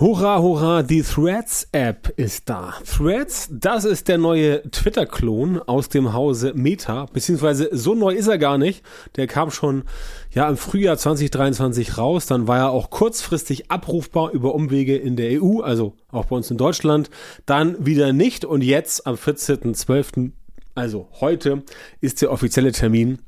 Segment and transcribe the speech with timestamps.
[0.00, 2.74] Hurra, hurra, die Threads-App ist da.
[2.86, 8.38] Threads, das ist der neue Twitter-Klon aus dem Hause Meta, beziehungsweise so neu ist er
[8.38, 8.84] gar nicht.
[9.16, 9.82] Der kam schon
[10.30, 15.42] ja im Frühjahr 2023 raus, dann war er auch kurzfristig abrufbar über Umwege in der
[15.42, 17.10] EU, also auch bei uns in Deutschland,
[17.44, 20.30] dann wieder nicht und jetzt am 14.12.,
[20.76, 21.64] also heute,
[22.00, 23.18] ist der offizielle Termin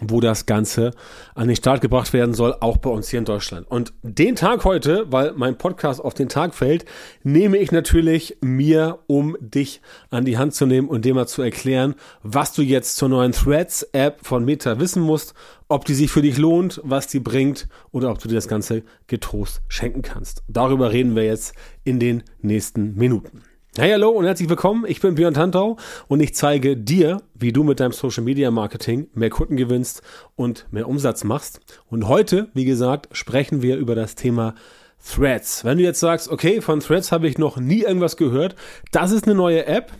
[0.00, 0.92] wo das Ganze
[1.34, 3.70] an den Start gebracht werden soll, auch bei uns hier in Deutschland.
[3.70, 6.84] Und den Tag heute, weil mein Podcast auf den Tag fällt,
[7.22, 11.42] nehme ich natürlich mir, um dich an die Hand zu nehmen und dir mal zu
[11.42, 15.34] erklären, was du jetzt zur neuen Threads-App von Meta wissen musst,
[15.68, 18.82] ob die sich für dich lohnt, was die bringt oder ob du dir das Ganze
[19.06, 20.42] getrost schenken kannst.
[20.48, 23.42] Darüber reden wir jetzt in den nächsten Minuten.
[23.76, 24.84] Hey, hallo und herzlich willkommen.
[24.88, 25.76] Ich bin Björn Tantau
[26.08, 30.02] und ich zeige dir, wie du mit deinem Social Media Marketing mehr Kunden gewinnst
[30.34, 31.60] und mehr Umsatz machst.
[31.88, 34.56] Und heute, wie gesagt, sprechen wir über das Thema
[34.98, 35.64] Threads.
[35.64, 38.56] Wenn du jetzt sagst, okay, von Threads habe ich noch nie irgendwas gehört,
[38.90, 39.92] das ist eine neue App,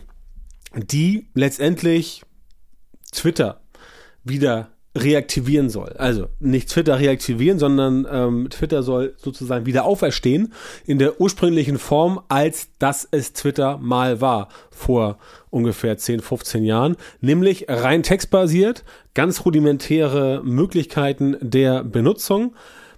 [0.75, 2.23] die letztendlich
[3.13, 3.61] Twitter
[4.25, 5.93] wieder reaktivieren soll.
[5.97, 10.53] Also nicht Twitter reaktivieren, sondern ähm, Twitter soll sozusagen wieder auferstehen
[10.85, 15.17] in der ursprünglichen Form, als das es Twitter mal war vor
[15.49, 22.53] ungefähr 10, 15 Jahren, nämlich rein textbasiert, ganz rudimentäre Möglichkeiten der Benutzung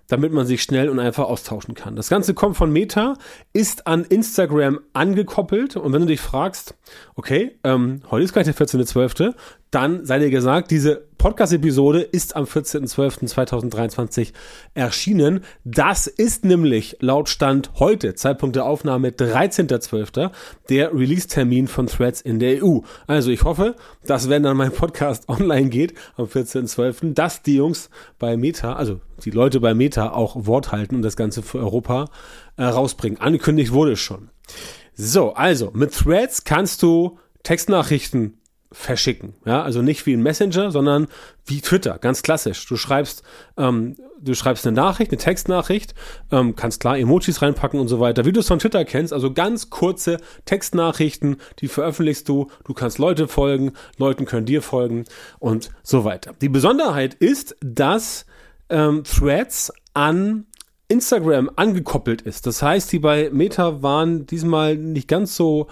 [0.07, 1.95] damit man sich schnell und einfach austauschen kann.
[1.95, 3.15] Das Ganze kommt von Meta,
[3.53, 6.75] ist an Instagram angekoppelt und wenn du dich fragst,
[7.15, 9.33] okay, ähm, heute ist gleich der 14.12.,
[9.71, 14.33] dann sei dir gesagt, diese Podcast-Episode ist am 14.12.2023
[14.73, 15.45] erschienen.
[15.63, 20.31] Das ist nämlich laut Stand heute, Zeitpunkt der Aufnahme 13.12.,
[20.67, 22.79] der Release-Termin von Threads in der EU.
[23.07, 27.89] Also ich hoffe, dass wenn dann mein Podcast online geht am 14.12., dass die Jungs
[28.19, 32.09] bei Meta, also die Leute bei Meta auch Wort halten und das Ganze für Europa
[32.57, 33.21] äh, rausbringen.
[33.21, 34.29] Angekündigt wurde es schon.
[34.93, 38.39] So, also mit Threads kannst du Textnachrichten
[38.73, 39.35] verschicken.
[39.45, 41.07] Ja, also nicht wie ein Messenger, sondern
[41.45, 42.65] wie Twitter, ganz klassisch.
[42.65, 43.23] Du schreibst,
[43.55, 45.93] ähm, du schreibst eine Nachricht, eine Textnachricht,
[46.31, 49.13] ähm, kannst klar Emojis reinpacken und so weiter, wie du es von Twitter kennst.
[49.13, 52.49] Also ganz kurze Textnachrichten, die veröffentlichst du.
[52.65, 55.05] Du kannst Leute folgen, Leuten können dir folgen
[55.39, 56.33] und so weiter.
[56.41, 58.25] Die Besonderheit ist, dass
[58.69, 60.47] ähm, Threads an
[60.87, 62.45] Instagram angekoppelt ist.
[62.45, 65.67] Das heißt, die bei Meta waren diesmal nicht ganz so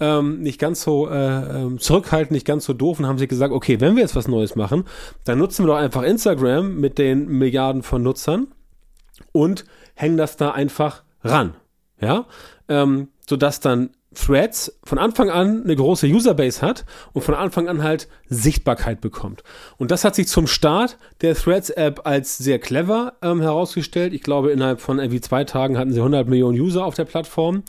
[0.00, 1.14] ähm, nicht ganz so äh,
[1.62, 4.28] ähm, zurückhaltend, nicht ganz so doof und haben sich gesagt, okay, wenn wir jetzt was
[4.28, 4.84] Neues machen,
[5.24, 8.48] dann nutzen wir doch einfach Instagram mit den Milliarden von Nutzern
[9.32, 9.64] und
[9.94, 11.54] hängen das da einfach ran.
[12.00, 12.26] Ja,
[12.68, 17.82] ähm, sodass dann Threads von Anfang an eine große Userbase hat und von Anfang an
[17.82, 19.42] halt Sichtbarkeit bekommt.
[19.76, 24.14] Und das hat sich zum Start der Threads-App als sehr clever ähm, herausgestellt.
[24.14, 27.62] Ich glaube, innerhalb von irgendwie zwei Tagen hatten sie 100 Millionen User auf der Plattform.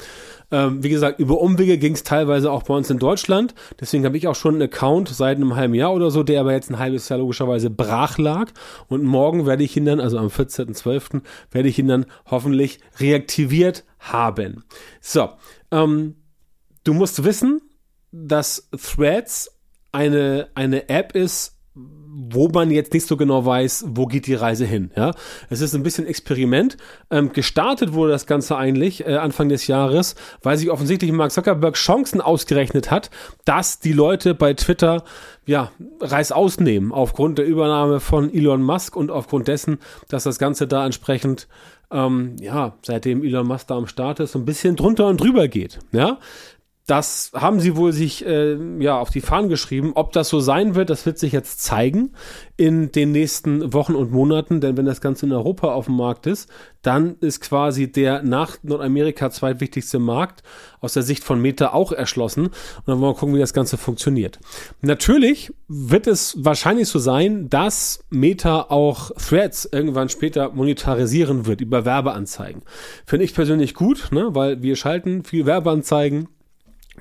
[0.50, 3.54] Ähm, wie gesagt, über Umwege ging es teilweise auch bei uns in Deutschland.
[3.80, 6.54] Deswegen habe ich auch schon einen Account seit einem halben Jahr oder so, der aber
[6.54, 8.52] jetzt ein halbes Jahr logischerweise brach lag.
[8.88, 11.22] Und morgen werde ich ihn dann, also am 14.12.,
[11.52, 14.64] werde ich ihn dann hoffentlich reaktiviert haben.
[15.02, 15.30] So,
[15.72, 16.16] ähm,
[16.88, 17.62] du musst wissen,
[18.12, 19.52] dass Threads
[19.92, 21.58] eine, eine App ist,
[22.20, 24.90] wo man jetzt nicht so genau weiß, wo geht die Reise hin.
[24.96, 25.12] Ja,
[25.50, 26.78] es ist ein bisschen Experiment.
[27.12, 31.76] Ähm, gestartet wurde das Ganze eigentlich äh, Anfang des Jahres, weil sich offensichtlich Mark Zuckerberg
[31.76, 33.12] Chancen ausgerechnet hat,
[33.46, 35.04] dass die Leute bei Twitter
[35.46, 35.72] ja
[36.02, 39.78] Reis ausnehmen aufgrund der Übernahme von Elon Musk und aufgrund dessen,
[40.10, 41.48] dass das Ganze da entsprechend
[41.92, 45.48] ähm, ja seitdem Elon Musk da am Start ist, so ein bisschen drunter und drüber
[45.48, 45.80] geht.
[45.92, 46.18] Ja,
[46.88, 49.92] das haben sie wohl sich äh, ja auf die Fahnen geschrieben.
[49.96, 52.14] Ob das so sein wird, das wird sich jetzt zeigen
[52.56, 54.62] in den nächsten Wochen und Monaten.
[54.62, 56.50] Denn wenn das Ganze in Europa auf dem Markt ist,
[56.84, 60.44] dann ist quasi der nach Nordamerika zweitwichtigste Markt
[60.80, 62.46] aus der Sicht von Meta auch erschlossen.
[62.46, 62.54] Und
[62.86, 64.40] dann wollen wir gucken, wie das Ganze funktioniert.
[64.82, 71.84] Natürlich wird es wahrscheinlich so sein, dass Meta auch Threads irgendwann später monetarisieren wird über
[71.84, 72.62] Werbeanzeigen.
[73.06, 74.30] Finde ich persönlich gut, ne?
[74.32, 76.30] weil wir schalten viel Werbeanzeigen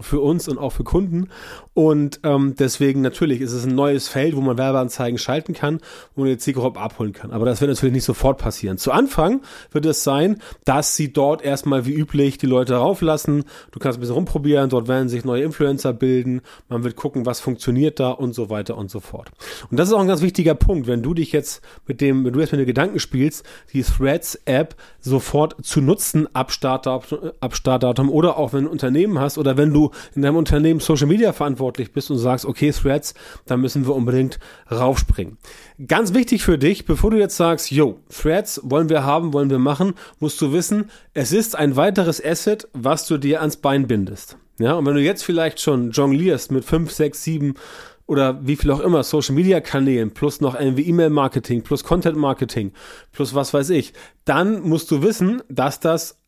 [0.00, 1.28] für uns und auch für Kunden.
[1.76, 5.80] Und ähm, deswegen natürlich ist es ein neues Feld, wo man Werbeanzeigen schalten kann,
[6.14, 7.30] wo man die Zielgruppe abholen kann.
[7.30, 8.78] Aber das wird natürlich nicht sofort passieren.
[8.78, 13.44] Zu Anfang wird es sein, dass sie dort erstmal wie üblich die Leute rauflassen.
[13.70, 16.40] Du kannst ein bisschen rumprobieren, dort werden sich neue Influencer bilden.
[16.68, 19.30] Man wird gucken, was funktioniert da und so weiter und so fort.
[19.70, 22.32] Und das ist auch ein ganz wichtiger Punkt, wenn du dich jetzt mit dem, wenn
[22.32, 28.10] du jetzt mit den Gedanken spielst, die Threads-App sofort zu nutzen ab Startdatum, ab Startdatum
[28.10, 31.06] oder auch wenn du ein Unternehmen hast oder wenn du du in deinem Unternehmen Social
[31.06, 33.14] Media verantwortlich bist und sagst, okay, Threads,
[33.46, 34.38] da müssen wir unbedingt
[34.70, 35.38] raufspringen.
[35.86, 39.58] Ganz wichtig für dich, bevor du jetzt sagst, yo, Threads wollen wir haben, wollen wir
[39.58, 44.36] machen, musst du wissen, es ist ein weiteres Asset, was du dir ans Bein bindest.
[44.58, 47.54] Ja, und wenn du jetzt vielleicht schon jonglierst mit fünf, sechs, sieben
[48.06, 52.16] oder wie viel auch immer Social Media Kanälen plus noch irgendwie E-Mail Marketing plus Content
[52.16, 52.72] Marketing
[53.12, 53.92] plus was weiß ich,
[54.24, 56.18] dann musst du wissen, dass das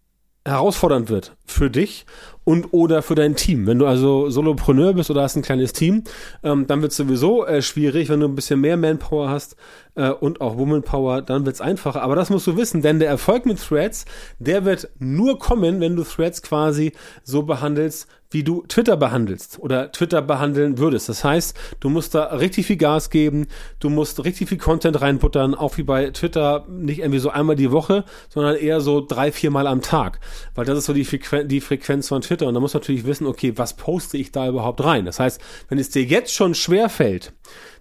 [0.44, 2.06] herausfordernd wird für dich
[2.48, 3.66] und oder für dein Team.
[3.66, 6.04] Wenn du also Solopreneur bist oder hast ein kleines Team,
[6.42, 8.08] ähm, dann wird es sowieso äh, schwierig.
[8.08, 9.54] Wenn du ein bisschen mehr Manpower hast
[9.96, 12.00] äh, und auch Womanpower, dann wird es einfacher.
[12.00, 14.06] Aber das musst du wissen, denn der Erfolg mit Threads,
[14.38, 16.92] der wird nur kommen, wenn du Threads quasi
[17.22, 21.08] so behandelst, wie du Twitter behandelst oder Twitter behandeln würdest.
[21.08, 23.46] Das heißt, du musst da richtig viel Gas geben,
[23.80, 27.72] du musst richtig viel Content reinbuttern, auch wie bei Twitter, nicht irgendwie so einmal die
[27.72, 30.20] Woche, sondern eher so drei, vier Mal am Tag,
[30.54, 33.26] weil das ist so die, Frequen die Frequenz von Twitter und da muss natürlich wissen,
[33.26, 35.04] okay, was poste ich da überhaupt rein?
[35.04, 37.32] Das heißt, wenn es dir jetzt schon schwer fällt,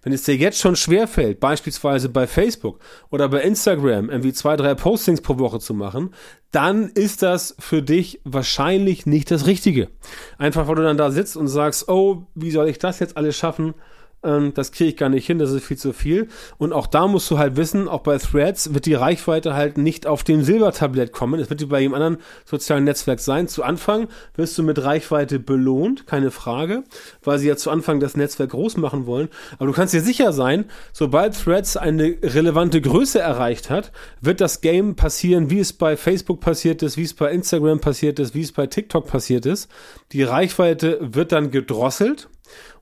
[0.04, 4.74] wenn es dir jetzt schon schwerfällt, beispielsweise bei Facebook oder bei Instagram irgendwie zwei, drei
[4.74, 6.14] Postings pro Woche zu machen,
[6.52, 9.90] dann ist das für dich wahrscheinlich nicht das Richtige.
[10.38, 13.36] Einfach weil du dann da sitzt und sagst, oh, wie soll ich das jetzt alles
[13.36, 13.74] schaffen?
[14.24, 16.28] Ähm, das kriege ich gar nicht hin, das ist viel zu viel.
[16.58, 20.08] Und auch da musst du halt wissen, auch bei Threads wird die Reichweite halt nicht
[20.08, 21.40] auf dem Silbertablett kommen.
[21.40, 23.48] Es wird wie bei jedem anderen sozialen Netzwerk sein.
[23.48, 26.84] Zu Anfang wirst du mit Reichweite belohnt, keine Frage,
[27.24, 29.30] weil sie ja zu Anfang das Netzwerk groß machen wollen.
[29.58, 33.92] Aber du kannst dir sicher sein, sobald Threads eine relevante Größe erreicht hat,
[34.22, 38.20] wird das Game passieren, wie es bei Facebook passiert ist, wie es bei Instagram passiert
[38.20, 39.70] ist, wie es bei TikTok passiert ist.
[40.12, 42.30] Die Reichweite wird dann gedrosselt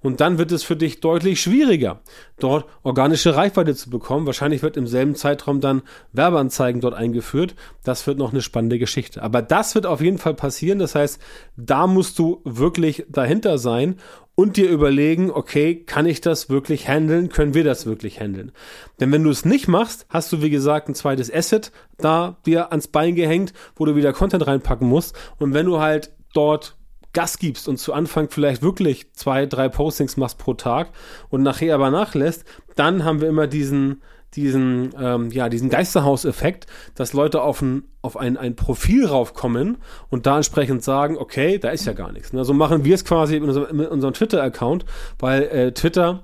[0.02, 2.02] und dann wird es für dich deutlich schwieriger,
[2.40, 4.26] dort organische Reichweite zu bekommen.
[4.26, 5.82] Wahrscheinlich wird im selben Zeitraum dann
[6.14, 7.56] Werbeanzeigen dort eingeführt.
[7.84, 9.24] Das wird noch eine spannende Geschichte.
[9.24, 10.80] Aber das wird auf jeden Fall passieren.
[10.80, 11.20] Das heißt,
[11.58, 13.98] da musst du wirklich dahinter sein
[14.36, 17.30] und dir überlegen, okay, kann ich das wirklich handeln?
[17.30, 18.52] Können wir das wirklich handeln?
[19.00, 22.72] Denn wenn du es nicht machst, hast du, wie gesagt, ein zweites Asset da dir
[22.72, 25.16] ans Bein gehängt, wo du wieder Content reinpacken musst.
[25.40, 26.76] Und wenn du halt dort
[27.16, 30.90] Gas gibst und zu Anfang vielleicht wirklich zwei, drei Postings machst pro Tag
[31.30, 32.46] und nachher aber nachlässt,
[32.76, 34.04] dann haben wir immer diesen,
[34.36, 39.78] diesen, ähm, ja, diesen Geisterhauseffekt, dass Leute auf ein, auf ein, ein Profil raufkommen
[40.10, 42.36] und da entsprechend sagen, okay, da ist ja gar nichts.
[42.36, 44.86] Also machen wir es quasi mit unserem, unserem Twitter-Account,
[45.18, 46.24] weil äh, Twitter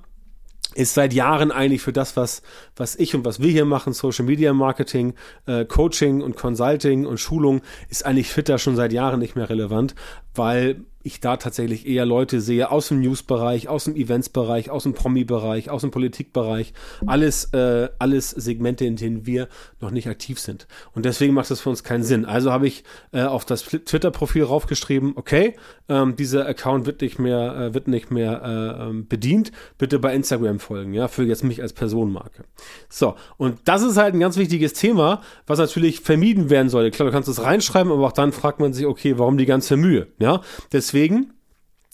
[0.74, 2.42] ist seit Jahren eigentlich für das, was,
[2.76, 5.14] was ich und was wir hier machen, Social Media Marketing,
[5.46, 9.94] äh, Coaching und Consulting und Schulung, ist eigentlich Twitter schon seit Jahren nicht mehr relevant,
[10.34, 14.94] weil ich da tatsächlich eher Leute sehe aus dem News-Bereich, aus dem Events-Bereich, aus dem
[14.94, 16.72] Promi-Bereich, aus dem Politik-Bereich.
[17.06, 19.48] Alles, äh, alles Segmente, in denen wir
[19.80, 20.66] noch nicht aktiv sind.
[20.94, 22.24] Und deswegen macht das für uns keinen Sinn.
[22.24, 25.54] Also habe ich äh, auf das Twitter-Profil raufgeschrieben, okay,
[25.88, 29.52] ähm, dieser Account wird nicht mehr, äh, wird nicht mehr äh, ähm, bedient.
[29.78, 32.44] Bitte bei Instagram folgen, ja, für jetzt mich als Personenmarke.
[32.88, 36.90] So, und das ist halt ein ganz wichtiges Thema, was natürlich vermieden werden sollte.
[36.90, 39.76] Klar, du kannst es reinschreiben, aber auch dann fragt man sich, okay, warum die ganze
[39.76, 40.06] Mühe?
[40.18, 40.40] Ja,
[40.72, 41.32] deswegen deswegen,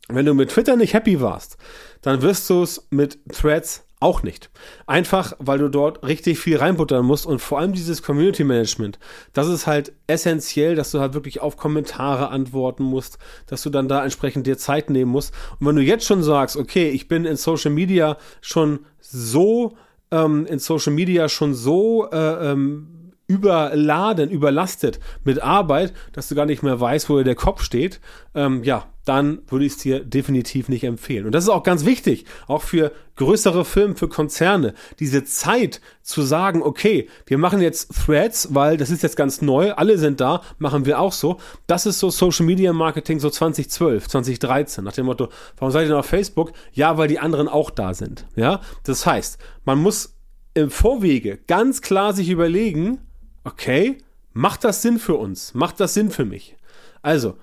[0.09, 1.57] wenn du mit Twitter nicht happy warst,
[2.03, 4.51] dann wirst du es mit Threads auch nicht.
[4.87, 8.99] Einfach, weil du dort richtig viel reinbuttern musst und vor allem dieses Community Management,
[9.33, 13.89] das ist halt essentiell, dass du halt wirklich auf Kommentare antworten musst, dass du dann
[13.89, 15.33] da entsprechend dir Zeit nehmen musst.
[15.59, 19.77] Und wenn du jetzt schon sagst, okay, ich bin in Social Media schon so,
[20.11, 22.98] ähm, in Social Media schon so, äh, ähm,
[23.29, 28.01] überladen, überlastet mit Arbeit, dass du gar nicht mehr weißt, wo der Kopf steht,
[28.35, 31.27] ähm, ja, dann würde ich es dir definitiv nicht empfehlen.
[31.27, 36.23] Und das ist auch ganz wichtig, auch für größere Firmen, für Konzerne, diese Zeit zu
[36.23, 40.43] sagen, okay, wir machen jetzt Threads, weil das ist jetzt ganz neu, alle sind da,
[40.59, 41.39] machen wir auch so.
[41.67, 45.93] Das ist so Social Media Marketing so 2012, 2013, nach dem Motto, warum seid ihr
[45.93, 46.53] noch auf Facebook?
[46.73, 48.27] Ja, weil die anderen auch da sind.
[48.37, 50.17] Ja, das heißt, man muss
[50.55, 53.01] im Vorwege ganz klar sich überlegen,
[53.49, 53.99] okay,
[54.33, 55.55] macht das Sinn für uns?
[55.55, 56.57] Macht das Sinn für mich?
[57.03, 57.39] Also,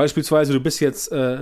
[0.00, 1.36] Beispielsweise, du bist jetzt, äh,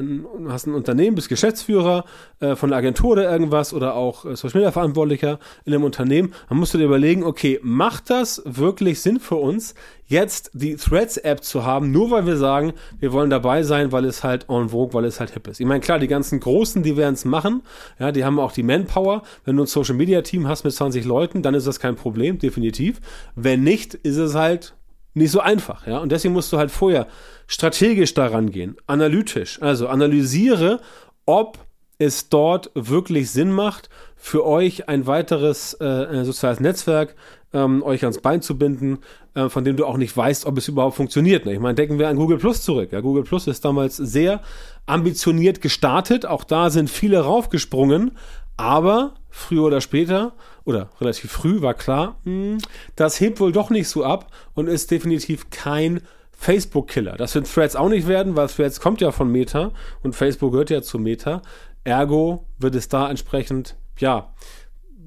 [0.48, 2.04] hast ein Unternehmen, bist Geschäftsführer
[2.40, 6.34] äh, von einer Agentur oder irgendwas oder auch äh, Social Media Verantwortlicher in einem Unternehmen,
[6.48, 9.76] dann musst du dir überlegen, okay, macht das wirklich Sinn für uns,
[10.08, 14.24] jetzt die Threads-App zu haben, nur weil wir sagen, wir wollen dabei sein, weil es
[14.24, 15.60] halt en vogue, weil es halt hip ist.
[15.60, 17.62] Ich meine, klar, die ganzen Großen, die werden es machen,
[18.00, 19.22] ja, die haben auch die Manpower.
[19.44, 22.40] Wenn du ein Social Media Team hast mit 20 Leuten, dann ist das kein Problem,
[22.40, 23.00] definitiv.
[23.36, 24.74] Wenn nicht, ist es halt
[25.18, 25.98] nicht so einfach, ja.
[25.98, 27.06] Und deswegen musst du halt vorher
[27.46, 29.60] strategisch daran gehen, analytisch.
[29.60, 30.80] Also analysiere,
[31.26, 31.58] ob
[31.98, 37.14] es dort wirklich Sinn macht, für euch ein weiteres äh, soziales Netzwerk
[37.52, 38.98] ähm, euch ans Bein zu binden,
[39.34, 41.46] äh, von dem du auch nicht weißt, ob es überhaupt funktioniert.
[41.46, 41.54] Ne?
[41.54, 42.92] Ich meine, denken wir an Google Plus zurück.
[42.92, 44.42] Ja, Google Plus ist damals sehr
[44.86, 46.26] ambitioniert gestartet.
[46.26, 48.12] Auch da sind viele raufgesprungen.
[48.56, 50.32] Aber früher oder später
[50.64, 52.58] oder relativ früh war klar, hm,
[52.96, 56.00] das hebt wohl doch nicht so ab und ist definitiv kein
[56.32, 57.16] Facebook-Killer.
[57.16, 60.70] Das wird Threads auch nicht werden, weil Threads kommt ja von Meta und Facebook gehört
[60.70, 61.42] ja zu Meta.
[61.84, 64.32] Ergo wird es da entsprechend, ja,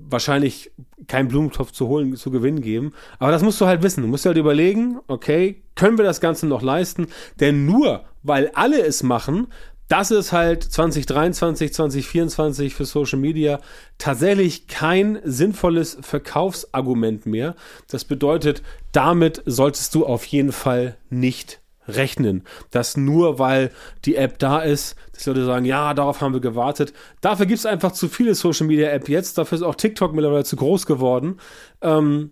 [0.10, 0.72] wahrscheinlich
[1.08, 2.94] kein Blumentopf zu holen, zu gewinnen geben.
[3.18, 4.02] Aber das musst du halt wissen.
[4.02, 7.08] Du musst halt überlegen, okay, können wir das Ganze noch leisten?
[7.40, 9.48] Denn nur weil alle es machen,
[9.92, 13.60] das ist halt 2023, 2024 für Social Media
[13.98, 17.56] tatsächlich kein sinnvolles Verkaufsargument mehr.
[17.90, 22.44] Das bedeutet, damit solltest du auf jeden Fall nicht rechnen.
[22.70, 23.72] Dass nur weil
[24.06, 26.94] die App da ist, dass Leute sagen, ja, darauf haben wir gewartet.
[27.20, 29.38] Dafür gibt es einfach zu viele Social Media App jetzt.
[29.38, 31.38] Dafür ist auch TikTok mittlerweile zu groß geworden.
[31.82, 32.32] Ähm,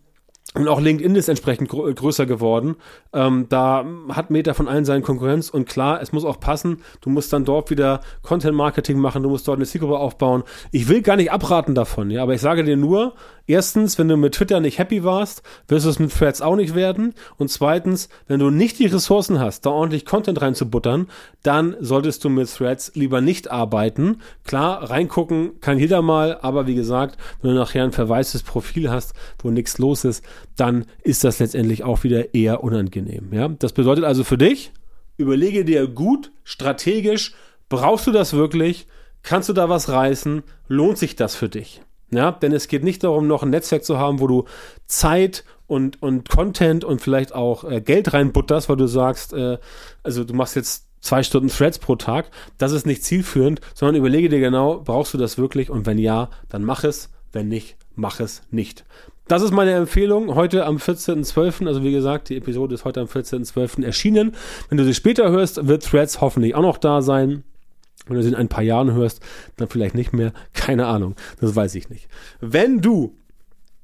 [0.56, 2.76] und auch LinkedIn ist entsprechend gr größer geworden.
[3.14, 6.82] Ähm, da hat Meta von allen seinen Konkurrenz und klar, es muss auch passen.
[7.02, 10.44] Du musst dann dort wieder Content Marketing machen, du musst dort eine Zielgruppe aufbauen.
[10.72, 13.14] Ich will gar nicht abraten davon, ja, aber ich sage dir nur,
[13.46, 16.74] erstens, wenn du mit Twitter nicht happy warst, wirst du es mit Threads auch nicht
[16.74, 17.14] werden.
[17.38, 21.08] Und zweitens, wenn du nicht die Ressourcen hast, da ordentlich Content reinzubuttern,
[21.44, 24.22] dann solltest du mit Threads lieber nicht arbeiten.
[24.46, 29.14] Klar, reingucken kann jeder mal, aber wie gesagt, wenn du nachher ein verwaistes Profil hast,
[29.44, 30.24] wo nichts los ist,
[30.56, 33.30] dann ist das letztendlich auch wieder eher unangenehm.
[33.32, 33.48] Ja?
[33.48, 34.72] Das bedeutet also für dich,
[35.18, 37.34] überlege dir gut, strategisch,
[37.68, 38.88] brauchst du das wirklich?
[39.24, 40.44] Kannst du da was reißen?
[40.68, 41.82] Lohnt sich das für dich?
[42.12, 44.46] Ja, denn es geht nicht darum, noch ein Netzwerk zu haben, wo du
[44.88, 49.60] Zeit und, und Content und vielleicht auch äh, Geld reinbutterst, weil du sagst, äh,
[50.02, 52.32] also du machst jetzt zwei Stunden Threads pro Tag.
[52.58, 55.70] Das ist nicht zielführend, sondern überlege dir genau, brauchst du das wirklich?
[55.70, 57.10] Und wenn ja, dann mach es.
[57.32, 58.86] Wenn nicht, mach es nicht.
[59.30, 61.68] Das ist meine Empfehlung heute am 14.12.
[61.68, 63.84] Also wie gesagt, die Episode ist heute am 14.12.
[63.86, 64.34] erschienen.
[64.70, 67.44] Wenn du sie später hörst, wird Threads hoffentlich auch noch da sein.
[68.08, 69.22] Wenn du sie in ein paar Jahren hörst,
[69.58, 70.34] dann vielleicht nicht mehr.
[70.54, 71.16] Keine Ahnung.
[71.40, 72.08] Das weiß ich nicht.
[72.42, 73.18] Wenn du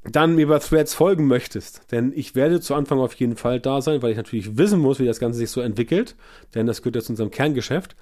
[0.04, 3.82] dann mir bei Threads folgen möchtest, denn ich werde zu Anfang auf jeden Fall da
[3.82, 6.16] sein, weil ich natürlich wissen muss, wie das Ganze sich so entwickelt,
[6.56, 7.96] denn das gehört jetzt zu unserem Kerngeschäft.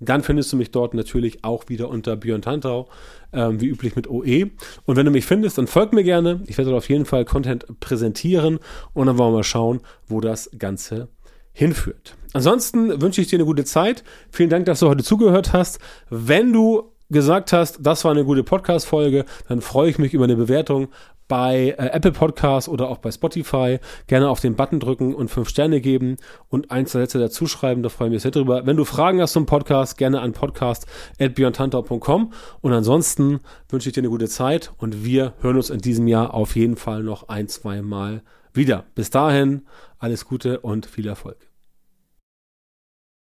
[0.00, 2.88] Dann findest du mich dort natürlich auch wieder unter Björn Tantau,
[3.32, 4.50] ähm, wie üblich mit OE.
[4.86, 6.40] Und wenn du mich findest, dann folg mir gerne.
[6.46, 8.58] Ich werde dort auf jeden Fall Content präsentieren
[8.94, 11.08] und dann wollen wir mal schauen, wo das Ganze
[11.52, 12.16] hinführt.
[12.32, 14.04] Ansonsten wünsche ich dir eine gute Zeit.
[14.30, 15.80] Vielen Dank, dass du heute zugehört hast.
[16.08, 20.36] Wenn du gesagt hast, das war eine gute Podcast-Folge, dann freue ich mich über eine
[20.36, 20.88] Bewertung
[21.30, 23.78] bei äh, Apple Podcasts oder auch bei Spotify.
[24.08, 26.16] Gerne auf den Button drücken und fünf Sterne geben
[26.48, 27.84] und ein, zwei Sätze dazu schreiben.
[27.84, 28.66] Da freue ich mich sehr drüber.
[28.66, 32.32] Wenn du Fragen hast zum Podcast, gerne an podcast.björntantau.com.
[32.60, 33.38] Und ansonsten
[33.68, 36.76] wünsche ich dir eine gute Zeit und wir hören uns in diesem Jahr auf jeden
[36.76, 38.84] Fall noch ein, zwei Mal wieder.
[38.96, 39.62] Bis dahin,
[40.00, 41.49] alles Gute und viel Erfolg.